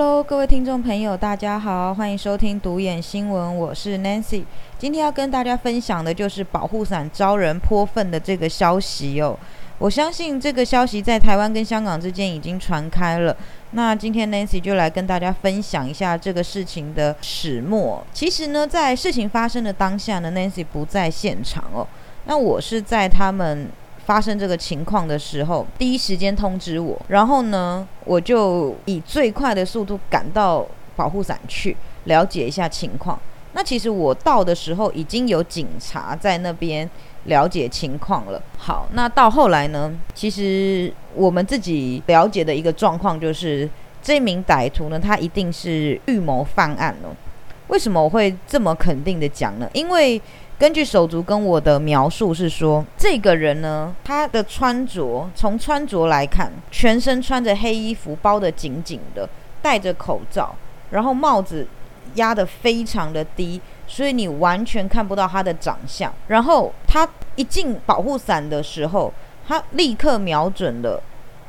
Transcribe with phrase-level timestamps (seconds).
[0.00, 4.44] Hello，各位听众朋友，大家好，欢迎收听独眼新闻，我是 Nancy。
[4.78, 9.38] 今天要跟大家分享的就是保护伞招人泼粪的这个消息哦。
[9.76, 13.36] 我相信这个消息在台湾跟香港之间已经传开了。
[13.72, 18.02] 那今天 Nancy 就来跟大家分享一下这个事情的始末。
[18.14, 21.86] 其实呢，在事情发生的当下呢，Nancy 不在现场哦。
[22.24, 23.68] 那我是在他们。
[24.10, 31.76] 发生这个情况的时候，第一时间通知我，然后呢，我就以最快的速度赶到保护伞去
[32.06, 33.16] 了解一下情况。
[33.52, 36.90] 那其实我到的时候已经有警察在那边
[37.26, 38.42] 了解情况了。
[38.58, 43.70] 好，那到后来呢，其实我们自己了解的一个状况就是，
[44.02, 47.14] 这名歹徒呢，他一定是预谋犯案了。
[47.68, 49.70] 为什么我会这么肯定的讲呢？
[49.72, 50.20] 因为
[50.60, 59.26] 根据手足跟我的描述是说，这个人呢，他的穿着从穿着来看，全身穿着黑衣服，包得紧紧的，
[59.62, 60.54] 戴着口罩，
[60.90, 61.66] 然后帽子
[62.16, 66.12] 压得非常的低，所以你完全看不到他的长相。
[66.28, 69.10] 然后他一进保护伞的时候，
[69.48, 71.02] 他立刻瞄准了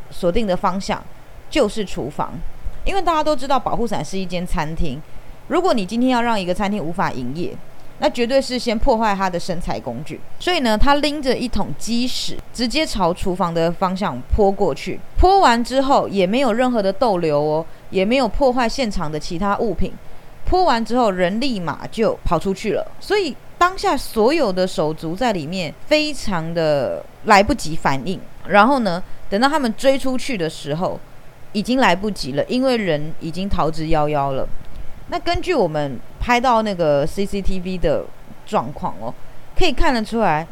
[0.10, 1.04] 锁定的方向，
[1.50, 2.32] 就是厨房，
[2.86, 5.02] 因为大家都知道保护伞是一间餐厅，
[5.50, 7.54] 如果你今天要让一个餐厅无法营业。
[8.02, 15.00] 那绝对是先破坏他的身材工具，所以呢，他拎着一桶鸡屎，直接朝厨房的方向泼过去。
[15.20, 19.94] 泼完之后，也没有任何的逗留哦，也没有破坏现场的其他物品。
[20.46, 22.92] 泼完之后，人立马就跑出去了。
[23.00, 28.20] 所以当下所有的手足在里面非常的来不及反应。
[28.48, 31.00] 然后呢，等到他们追出去的时候，
[31.52, 34.48] 已经来不及了，因为人已经逃之夭夭了。
[35.12, 38.06] 那根据我们拍到那个 CCTV 的
[38.46, 39.14] 状况哦，
[39.58, 40.48] 可以看得出来，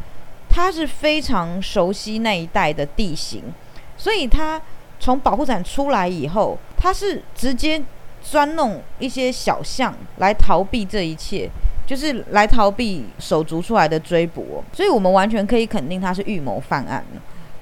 [0.50, 3.42] 他是非常熟悉那一带的地形，
[3.96, 4.62] 所以他
[5.00, 7.82] 从保护伞出来以后，他是直接
[8.22, 11.50] 钻弄一些小巷来逃避这一切，
[11.88, 17.02] 就是来逃避手足出来的追捕，所以我们完全可以肯定他是预谋犯案。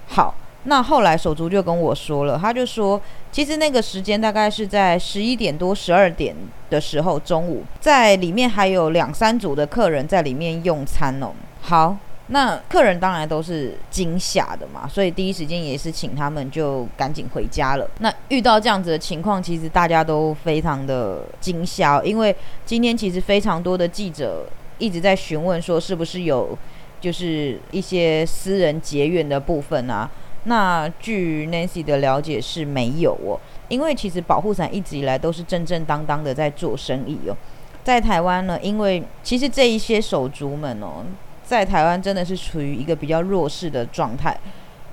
[0.08, 0.34] 好。
[0.70, 3.02] 那后来手足就跟我说了，他就说，
[3.32, 6.36] 其实那个时间大概是在十一点多、十二点
[6.70, 11.32] 的时候，中午在里面还有两三组的客人在里面用餐哦。
[11.62, 11.96] 好，
[12.28, 17.90] 那客人当然都是惊吓的嘛，所以第一时间也是请他们就赶紧回家了。
[18.00, 22.36] 那遇到这样子的情况，其实大家都非常的惊吓，因为
[22.66, 24.46] 今天其实非常多的记者
[24.80, 26.58] 一直在询问说，是不是有
[27.00, 30.10] 就是一些私人结怨的部分啊？
[30.46, 37.36] 那据 Nancy 的了解是没有哦，因为其实保护伞一直以来都是正正当当的在做生意哦。
[37.84, 41.06] 在台湾呢，因为其实这一些手足们哦，
[41.46, 44.38] 在台湾真的是处于一个比较弱势的状态，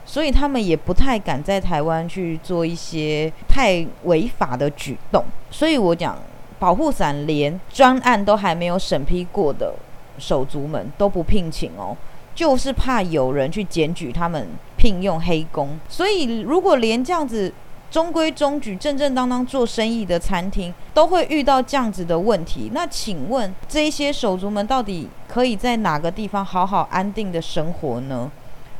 [0.04, 5.25] 所以他们也不太敢在台湾去做一些太违法的举动。
[5.50, 6.16] 所以我讲，
[6.59, 9.75] 保护伞连专案都还没有审批过的
[10.19, 11.97] 手足们都不聘请哦。
[12.34, 17.53] 就是怕有人去检举他们聘用黑工，所以如果连这样子
[17.91, 28.31] 中规中矩、正正当当做生意的餐厅都会遇到这样子的问题，那请问这些手足们到底可以在哪个地方好好安定的生活呢？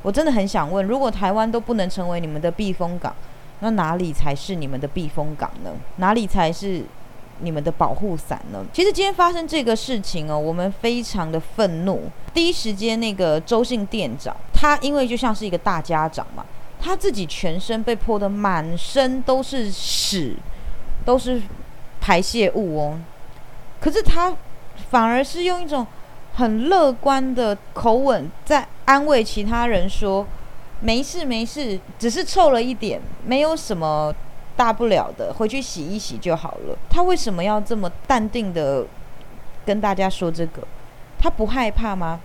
[0.03, 3.15] 我真的很想问，如果台湾都不能成为你们的避风港，
[3.61, 5.71] 那哪里才是你们的避风港呢？
[5.97, 6.85] 哪里才是？
[7.41, 8.65] 你们的保护伞呢？
[8.73, 12.03] 其实今天发生这个事情哦，我们非常的愤怒。
[12.33, 16.45] 第一时间，那个周姓店长，他因为就像是一个大家长嘛，
[16.81, 20.37] 他自己全身被泼的满身都是屎，
[21.05, 21.41] 都是
[22.01, 22.99] 排泄物哦。
[23.81, 24.35] 可是他
[24.91, 25.87] 反而是用一种
[26.35, 30.27] 很乐观的口吻在安慰其他人说
[30.81, 34.15] ：“没事没事，只是臭了一点，没有什么。”
[34.57, 36.77] 大不了的，回去洗一洗就好了。
[36.89, 38.85] 他为什么要这么淡定的
[39.65, 40.63] 跟大家说这个？
[41.19, 42.21] 他不害怕吗？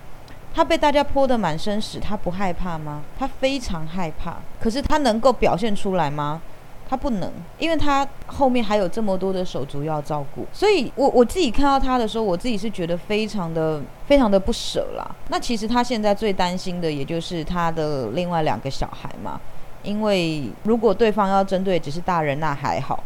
[0.53, 3.01] 他被大家泼得满身屎，他不害怕吗？
[3.17, 4.37] 他非常害怕。
[4.59, 6.41] 可是他能够表现出来吗？
[6.89, 10.47] 他不能，因为他后面还有这么多的手足要照顾。
[10.51, 15.15] 所以，我我自己看到他的时候，我自己是觉得非常的、非常的不舍啦。
[15.27, 19.39] 那其实他现在最担心的，也就是他的另外两个小孩嘛。
[19.83, 22.97] 因为如果对方要针对只是大人，那还好；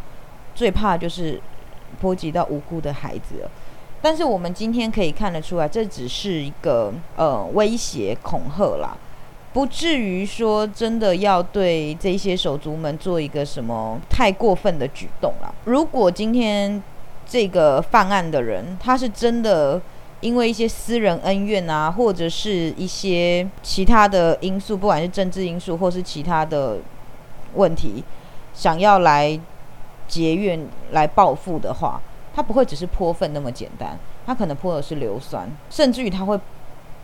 [0.55, 1.39] 最怕就是
[2.01, 3.47] 波及到无辜的孩子。
[4.01, 8.97] 但是我们今天可以看得出来，这只是一个呃威胁恐吓啦，
[9.53, 15.53] 不至于说真的要对这些手足们做一个什么太过分的举动啦。
[15.65, 16.81] 如果今天
[17.25, 19.81] 这个犯案的人他是真的。
[20.23, 26.77] 因为一些私人恩怨啊，或者是一些其他的因素，不管是政治因素或是其他的
[27.55, 28.01] 问题，
[28.53, 29.37] 想要来
[30.07, 31.99] 结怨来报复的话，
[32.33, 36.39] 他不会只是泼粪那么简单，他可能泼的是硫酸，甚至于他会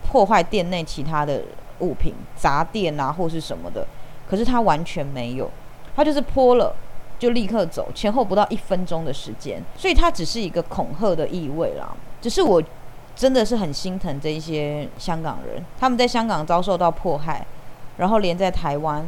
[0.09, 1.41] 破坏店内其他的
[1.79, 3.85] 物品、砸店啊或是什么的。
[4.29, 5.51] 可是他完全没有，
[5.93, 6.73] 他就是泼了
[7.19, 11.93] 就立刻走，前后不到一分钟的时间，所以它只是一个恐吓的意味啦。
[12.21, 12.61] 只是我
[13.19, 17.45] 真的是很心疼这一些香港人，他们在香港遭受到迫害，
[17.97, 19.05] 然后连在台湾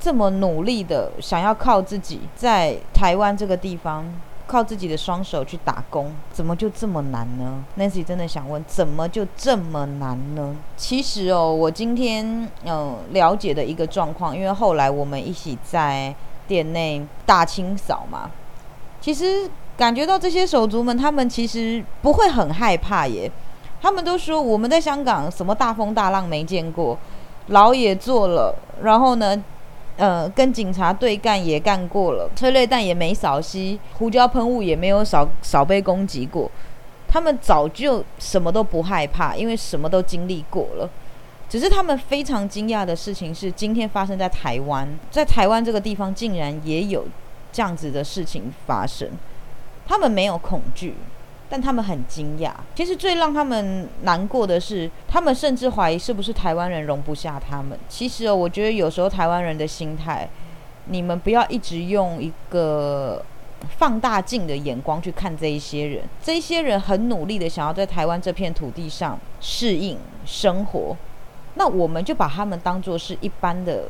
[0.00, 4.12] 这么努力的想要靠自己在台湾这个地方
[4.48, 10.56] 靠自己的双手去打工，怎么就这么难呢？Nancy 真的想问，怎么就这么难呢？
[10.76, 16.12] 其实哦，我今天嗯了解的一个状况，因为后来我们一起在
[16.48, 18.32] 店内大清扫嘛，
[19.00, 19.48] 其实。
[19.76, 23.28] 感觉到这些手足们，他们其实不会很害怕耶。
[23.84, 26.98] 他们都说我们在香港什么大风大浪没见过，
[27.48, 29.44] 牢也坐了，然后呢，
[29.98, 36.50] 呃，跟警察对干也干过了，催泪弹也没少吸，胡椒喷雾也没有少少被攻击过。
[37.06, 40.88] 他们早就什么都不害怕，因为什么都经历过了。
[41.50, 47.04] 只是他们非常惊讶的事情是，今天发生在台湾，在台湾这个地方竟然也有
[47.52, 49.10] 这样子的事情发生。
[49.86, 50.94] 他们没有恐惧，
[51.48, 52.52] 但他们很惊讶。
[52.74, 57.78] 其实最让他们难过的是，他们甚至怀疑是不是台湾人容不下他们。
[57.88, 60.28] 其实哦，我觉得有时候台湾人的心态，
[60.86, 63.24] 你们不要一直用一个
[63.78, 66.02] 放大镜的眼光去看这一些人。
[66.22, 70.96] 这一些人很努力的想要在台湾这片土地上适应生活，
[71.54, 73.84] 那我们就把他们当作是一般的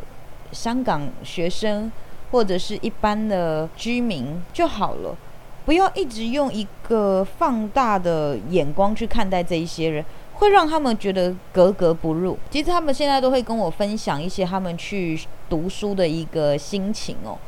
[0.53, 1.91] 香港学生
[2.31, 5.17] 或者是一般的居民就好了。
[5.65, 12.39] 不要一直用一个放大的眼光去看待这一些人，会让他们觉得格格不入。
[12.51, 15.19] 其实他们现在都会跟我分享一些他们去
[15.49, 17.39] 读书的一个心情哦。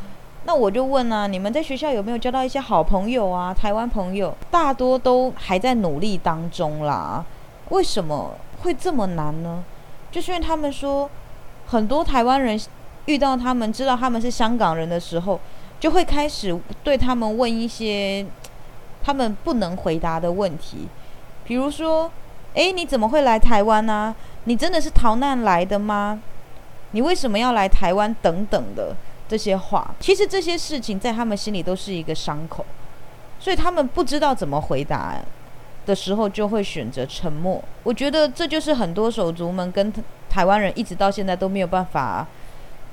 [0.44, 3.52] 那我就问啊，你们在学校有没有交到一些好朋友啊？
[3.52, 7.22] 台湾朋友大多都还在努力当中啦。
[7.68, 9.62] 为什么会这么难呢？
[10.10, 11.10] 就是因为他们说，
[11.66, 12.58] 很多台湾人
[13.04, 15.38] 遇到他们，知道他们是香港人的时候。
[15.78, 18.24] 就会开始对他们问一些
[19.04, 20.88] 他们不能回答的问题，
[21.44, 22.10] 比如说
[22.54, 24.14] ：“诶，你怎么会来台湾呢？
[24.44, 26.20] 你真的是逃难来的吗？
[26.90, 28.96] 你为什么要来台湾？”等等的
[29.28, 32.64] 这些话，其实这些事情在他们心里都是一个伤口，
[33.38, 35.14] 所以他们不知道怎么回答
[35.84, 37.62] 的时候，就会选择沉默。
[37.84, 39.92] 我觉得这就是很多手足们跟
[40.28, 42.26] 台湾人一直到现在都没有办法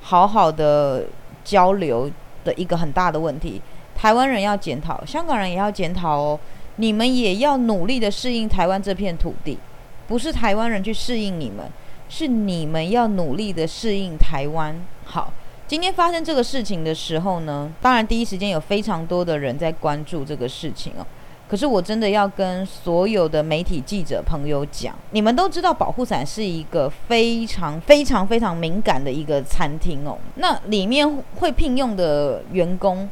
[0.02, 1.06] 好好的
[1.44, 2.12] 交流。
[2.44, 3.62] 的一个很大的问题，
[3.96, 6.40] 台湾人要检讨，香港人也要检讨哦。
[6.78, 9.60] 你们也要努力的适应台湾这片土地，
[10.08, 11.70] 不是台湾人去适应你们，
[12.10, 14.76] 是你们要努力的适应台湾。
[15.06, 15.32] 好，
[15.68, 21.06] 今天发生这个事情的时候呢，当然第一时间有非常多的人在关注这个事情哦。
[21.54, 30.18] 可是我真的要跟所有的媒体记者朋友讲，你们都知道保护伞是一个非常非常非常敏感的一个餐厅哦。
[30.38, 33.08] 那里面会聘用的员工，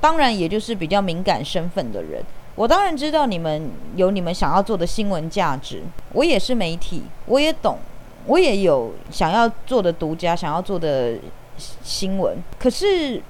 [0.00, 2.22] 当然也就是比较敏感身份的人。
[2.54, 7.78] 我当然知道你们有你们想要做的新闻价值，我也是媒体，我也懂，
[8.26, 11.16] 我也有想要做的独家想要做的
[11.58, 12.36] 新闻。
[12.56, 13.20] 可是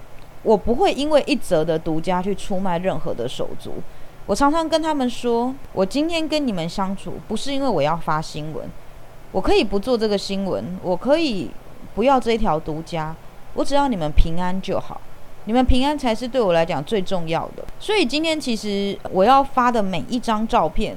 [0.43, 3.77] 我不会因为一则的独家去出卖任何的手足。
[4.27, 8.67] 我常常跟他们说，我今天跟你们相处，不是因为我要发新闻，
[9.33, 11.51] 我可以不做这个新闻，我可以
[11.95, 13.15] 不要这条独家，
[13.53, 14.99] 我只要你们平安就好，
[15.45, 17.63] 你们平安才是对我来讲最重要的。
[17.79, 20.97] 所以今天其实我要发的每一张照片，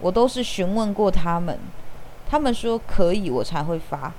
[0.00, 1.56] 我都是询问过他们，
[2.28, 4.12] 他们说可以，我才会发。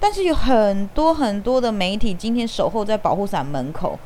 [0.00, 3.98] 但是有很多很多的媒体今天守候在保护伞门口，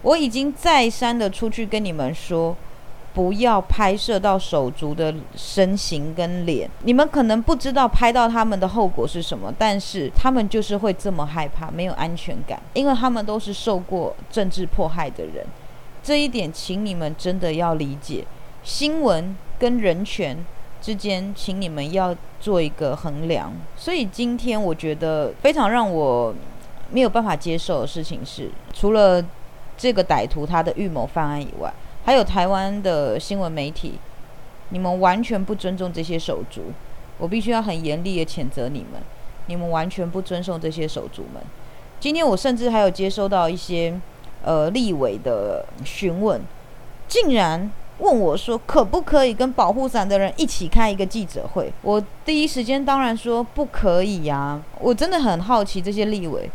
[0.00, 2.56] 我已经再三的出去跟你们说。
[3.14, 15.44] 不要拍摄到手足的身形跟脸，你们可能不知道拍到他们的后果是什么，但是他们就是会这么害怕，没有安全感，因为他们都是受过政治迫害的人。
[16.00, 18.24] 这一点，请你们真的要理解，
[18.62, 20.46] 新闻跟人权
[20.80, 23.52] 之间，请你们要做一个衡量。
[23.76, 26.32] 所以今天我觉得非常让我
[26.92, 29.24] 没有办法接受的事情是，除了
[29.76, 31.72] 这个歹徒他的预谋犯案以外。
[32.08, 33.92] 还有台湾的新闻媒体，
[34.70, 36.72] 你们完全不尊重这些手足，
[37.18, 38.98] 我必须要很严厉的谴责你们。
[39.48, 41.42] 你们完全不尊重这些手足们。
[42.00, 43.94] 今天我甚至还有接收到一些
[44.42, 46.40] 呃立委的询问，
[47.06, 51.70] 竟然问我说可不可以跟保护伞的人一起开一个记者会？
[51.82, 54.58] 我第一时间当然说不可以呀。
[54.80, 56.50] 我真的很好奇这些立委。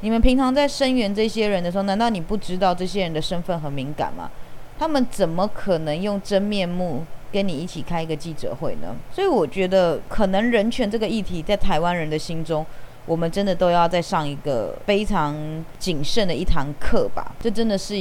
[0.00, 4.30] 你们平常在声援这些人的时候，难道你不知道这些人的身份很敏感吗？
[4.78, 8.94] 他们怎么可能用真面目跟你一起开一个记者会呢？
[9.12, 12.64] 所以我觉得，可能人权这个议题在台湾人的心中，
[13.06, 17.34] 我们真的都要再上一个非常谨慎的一堂课吧。
[17.40, 17.94] 这真的是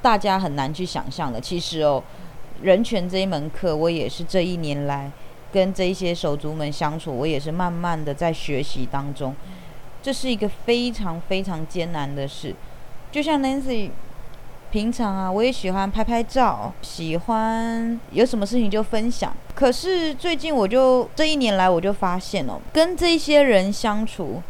[0.00, 1.40] 大家很难去想象的。
[1.40, 2.02] 其实哦，
[2.60, 5.10] 人权这一门课，我也是这一年来
[5.50, 9.34] 跟这些手足们相处，我也是慢慢的在学习当中。
[10.02, 12.54] 这是一个非常非常艰难的事，
[13.10, 13.90] 就像 Nancy。
[14.72, 19.30] 平常啊，我也喜欢拍拍照，喜欢有什么事情就分享。
[19.54, 24.42] 可是最近我就这一年来，我就发现哦，跟这些人相处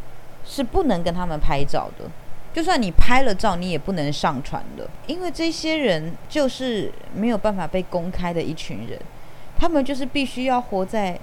[0.45, 2.05] 是不能跟他们拍照的。
[2.53, 8.97] 就算你拍了照，你也不能上传的，因为这些人就是没有办法被公开的一群人，
[9.59, 11.19] 他们就是必须要活在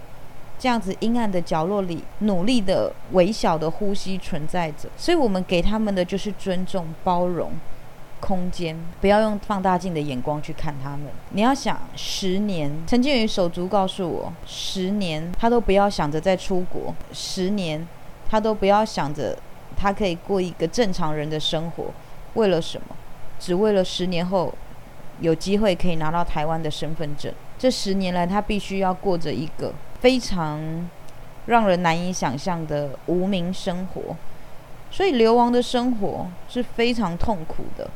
[0.59, 4.91] 这样子阴暗的角落里，努力的微小的呼吸存在着。
[4.99, 7.51] 所以我们给他们的就是尊重、包容。
[8.21, 11.07] 空间，不要用放大镜的眼光去看他们。
[11.31, 17.87] 你要想，十年，陈建宇手足告诉我，十年他都不要想着再出国，十年
[18.29, 19.37] 他都不要想着
[19.77, 21.87] 他可以过一个正常人的生活。
[22.35, 22.95] 为了什么？
[23.39, 24.55] 只为了十年后
[25.21, 27.33] 有机会可以拿到台湾的身份证。
[27.59, 30.89] 这十年来，他必须要过着一个非常
[31.47, 34.17] 让人难以想象的无名生活。
[34.91, 37.89] 所以，流亡的生活是非常痛苦的。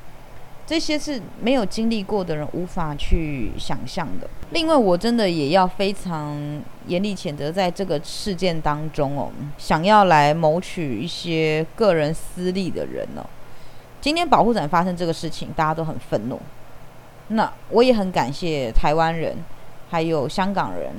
[0.67, 4.27] 这些是没有经历过的人无法去想象的。
[4.51, 13.27] 另外，我真的也要非常严厉谴责，在这个事件当中哦，想要来谋取一些个人私利的人哦。
[14.01, 16.41] 今天保护伞发生这个事情，大家都很愤怒。
[17.29, 19.37] 那我也很感谢台湾人
[19.91, 20.93] 还有香港人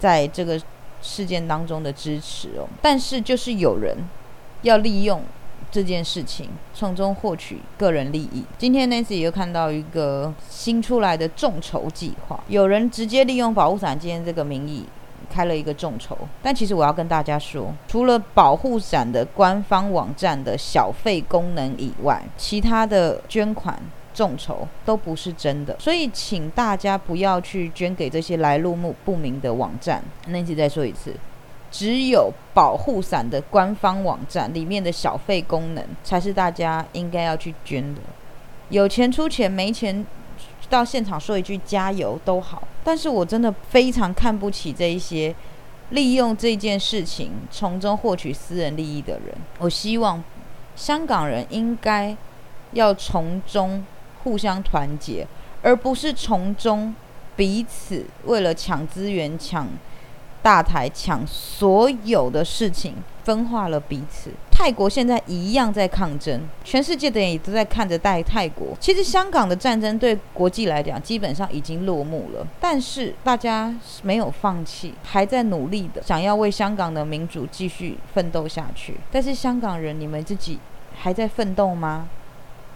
[0.00, 0.60] 在这个
[1.00, 2.68] 事件当中的支持哦。
[2.82, 3.96] 但是，就是有人
[4.62, 5.22] 要利用。
[5.76, 8.42] 这件事情从中获取个人利益。
[8.56, 14.86] 今天 Nancy 又看到一个新出来的众筹计划，有人直接利用保护伞今天这个名义
[15.30, 16.16] 开了一个众筹。
[16.42, 23.78] 但其实我要跟大家说，除了保护伞的官方网站的小费功能以外，其他的捐款
[24.14, 25.76] 众筹都不是真的。
[25.78, 30.02] 所以请大家不要去捐给这些来路不明的网站。
[30.30, 31.12] Nancy 再说一次。
[31.70, 38.00] 只有保护伞的官方网站里面的小费功能，才是大家应该要去捐的。
[38.70, 40.04] 有钱出钱，没钱
[40.70, 42.66] 到现场说一句加油都好。
[42.82, 45.34] 但是我真的非常看不起这一些
[45.90, 49.34] 利用这件事情从中获取私人利益的人。
[49.58, 50.22] 我希望
[50.74, 52.16] 香港人应该
[52.72, 53.84] 要从中
[54.22, 55.26] 互相团结，
[55.62, 56.94] 而不是从中
[57.34, 59.68] 彼此为了抢资源抢。
[60.42, 64.30] 大台抢所有的事情，分化了彼此。
[64.50, 68.68] 泰国现在一样在抗争，全世界的人也都在看着带泰国。
[68.80, 78.94] 其实香港的战争对国际来讲基本上已经落幕了，但是大家没有放弃，还在努力的想要为香港的民主继续奋斗下去。
[79.12, 80.58] 但是香港人，你们自己
[80.96, 82.08] 还在奋斗吗？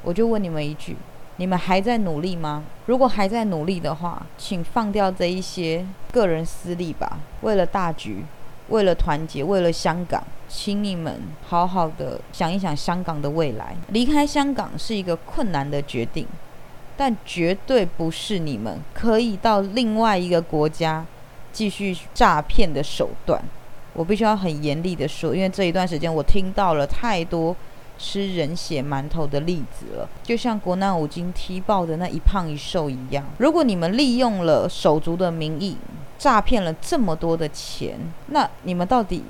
[0.03, 0.97] 我就问你们一句。
[1.41, 2.63] 你们还在努力吗？
[2.85, 7.19] 如果还在努力的话，请放掉这一些个人私利吧。
[7.41, 8.23] 为了大局，
[8.69, 11.19] 为了团结，为了香港，请你们
[11.49, 13.75] 好好的想一想香港的未来。
[13.89, 16.27] 离开香港是一个困难的决定，
[16.95, 21.07] 但绝对不是你们可以到另外一个国家
[21.55, 23.43] 继续诈骗的手段。
[23.95, 27.57] 我必须要很严厉的说，因为这一段时间我听到了太多。
[28.03, 33.23] 吃人血馒头的例子了，就像国难五金踢爆的那一胖一瘦一样。
[33.37, 35.77] 如果你们利用了手足的名义
[36.19, 39.23] 诈骗了这么多的钱，那你们到底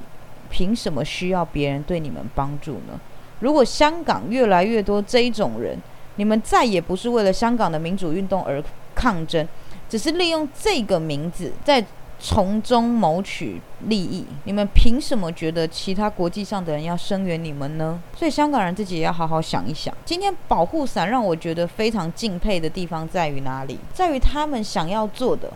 [0.48, 3.00] 凭什么需要别人对你们帮助呢？
[3.40, 5.76] 如果香港越来越多这种人，
[6.14, 8.62] 你们再也不是为了香港的民主运动而
[8.94, 9.46] 抗争，
[9.88, 11.84] 只是利用这个名字在。
[12.20, 17.98] 从中谋取利益，你们凭什么觉得其他国际上的人要声援你们呢？
[18.14, 19.92] 所以香港人自己也要好好想一想。
[20.04, 23.78] 今天保护伞让我觉得非常敬佩的地方在于哪里？
[23.94, 25.50] 在于他们想要做的，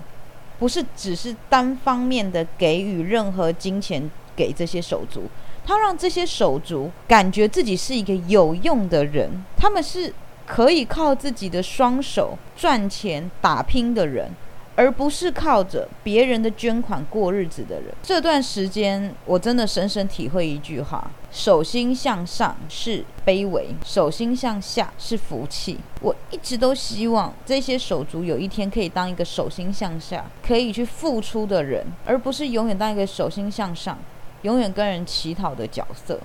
[0.59, 5.25] 不是只是单方面的给予任何金钱给这些手足，
[5.67, 10.13] 他让这些手足感觉自己是一个有用的人，他们是
[10.47, 14.31] 可以靠自己的双手赚钱打拼的人。
[14.77, 17.95] 而不是靠着别人的捐款过日子的人。
[18.03, 25.79] 这段时间，我真的深深体会一句话：手心向上是卑微，手心向下是福气。
[26.01, 33.99] 我一直都希望这些手足有一天可以当一个手心向下、可以去付出的人，而不是永远当一个手心向上、
[34.43, 36.19] 永远跟人乞讨的角色。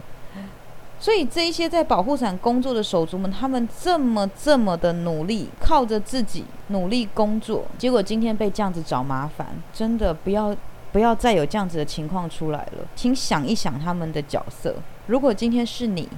[1.00, 10.54] 所以这一些在保护伞工作的手足们，他们这么这么的努力，靠着自己努力工作，结果今天被这样子找麻烦，真的不要
[10.92, 12.86] 不要再有这样子的情况出来了。
[12.96, 14.76] 请想一想他们的角色，
[15.08, 16.10] 如果今天是你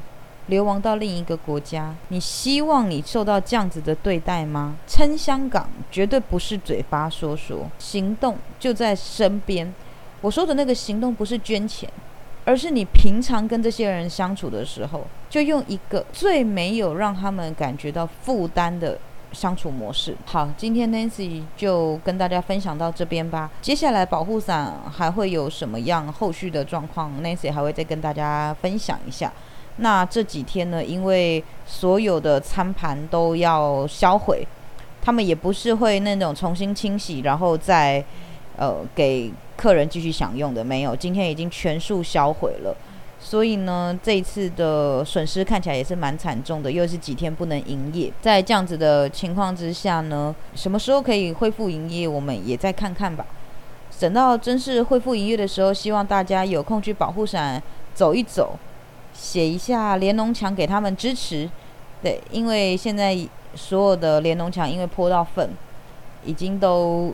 [0.47, 4.75] 流亡到另一个国家，你希望你受到这样子的对待吗？
[4.87, 9.71] 撑香港绝对不是嘴巴说说，行动就在身边。
[10.21, 11.87] 我说的那个行动不是捐钱。
[12.43, 18.97] 而是你平常跟这些人相处的时候，就用一个最没有让他们感觉到负担的
[19.31, 20.15] 相处模式。
[20.25, 23.49] 好，今天 Nancy 就跟大家分享到这边吧。
[23.61, 29.31] 接下来保护伞还会有什么样后续的状况，Nancy 还会再跟大家分享一下。
[29.77, 34.45] 那这几天呢，因为所有的餐盘都要销毁，
[35.01, 38.03] 他们也不是会那种重新清洗，然后再
[38.57, 39.31] 呃给。
[39.61, 42.75] 客人继续享用的没有，今天已经全数销毁了，
[43.19, 48.11] 所以呢，这一次的损失看起来也是蛮惨重的，又是几天不能营业。
[48.19, 53.23] 在这样子的情况之下呢，什么时候可以恢复营业，我们也再看看吧。
[53.99, 57.61] 等到真是恢复营业的时候，希望大家有空去保护伞
[57.93, 58.57] 走一走，
[59.13, 61.47] 写一下联农墙给他们支持。
[62.01, 63.15] 对，因为现在
[63.53, 65.51] 所有的联农墙因为泼到粪，
[66.25, 67.13] 已经都。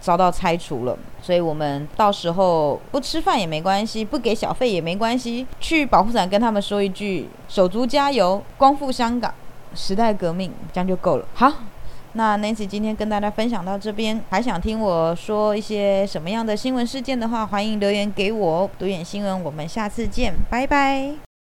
[0.00, 9.32] 遭到拆除了，所以我们到时候不吃饭也没关系，不给小费也没关系，去保护伞跟他们说一句“手足加油，光复香港，
[9.74, 11.26] 时代革命”，这样就够了。
[11.34, 11.52] 好，
[12.12, 18.70] 那 Nancy 今天跟大家分享到这边，还想听我说一些什么样的新闻事件的话，欢迎留言给我。
[18.78, 21.33] 独眼新闻，我们下次见，拜拜。